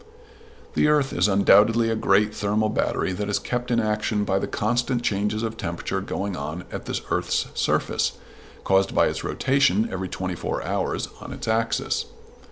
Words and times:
The 0.73 0.87
earth 0.87 1.13
is 1.13 1.27
undoubtedly 1.27 1.91
a 1.91 1.95
great 1.95 2.33
thermal 2.33 2.69
battery 2.69 3.11
that 3.13 3.29
is 3.29 3.37
kept 3.37 3.69
in 3.69 3.79
action 3.79 4.23
by 4.23 4.39
the 4.39 4.47
constant 4.47 5.03
changes 5.03 5.43
of 5.43 5.57
temperature 5.57 6.01
going 6.01 6.35
on 6.35 6.63
at 6.71 6.85
the 6.85 6.99
earth's 7.11 7.45
surface, 7.53 8.13
caused 8.63 8.95
by 8.95 9.05
its 9.05 9.23
rotation 9.23 9.87
every 9.91 10.09
twenty 10.09 10.33
four 10.33 10.63
hours 10.63 11.07
on 11.19 11.31
its 11.31 11.47
axis. 11.47 12.05